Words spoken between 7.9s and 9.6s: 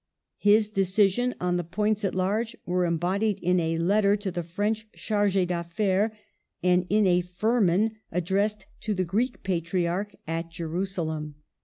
addressed to the Greek